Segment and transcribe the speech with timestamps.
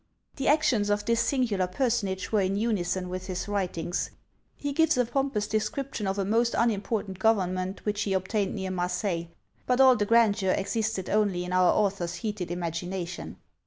[0.37, 4.09] The actions of this singular personage were in unison with his writings:
[4.55, 9.27] he gives a pompous description of a most unimportant government which he obtained near Marseilles,
[9.67, 13.37] but all the grandeur existed only in our author's heated imagination.